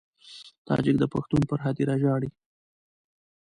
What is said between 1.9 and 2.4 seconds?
ژاړي.